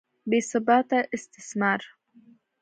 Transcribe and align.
بې 0.29 0.39
ثباته 0.49 0.99
استثمار. 1.15 1.79